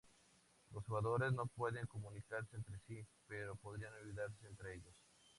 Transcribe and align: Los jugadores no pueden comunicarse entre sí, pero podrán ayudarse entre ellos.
Los 0.73 0.83
jugadores 0.87 1.31
no 1.31 1.45
pueden 1.45 1.85
comunicarse 1.85 2.55
entre 2.55 2.79
sí, 2.87 3.05
pero 3.27 3.55
podrán 3.55 3.93
ayudarse 4.01 4.47
entre 4.47 4.73
ellos. 4.77 4.95